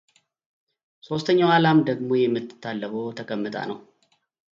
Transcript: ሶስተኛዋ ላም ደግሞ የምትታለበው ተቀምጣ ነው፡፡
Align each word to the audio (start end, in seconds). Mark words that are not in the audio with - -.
ሶስተኛዋ 1.07 1.51
ላም 1.63 1.79
ደግሞ 1.89 2.09
የምትታለበው 2.21 3.05
ተቀምጣ 3.19 3.55
ነው፡፡ 3.73 3.79